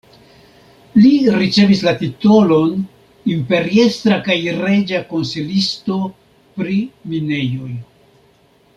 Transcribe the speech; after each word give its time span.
Li 1.01 1.09
ricevis 1.35 1.83
la 1.87 1.93
titolon 1.99 2.71
imperiestra 3.35 4.19
kaj 4.29 4.39
reĝa 4.63 5.05
konsilisto 5.13 6.01
pri 6.61 6.83
minejoj. 7.15 7.73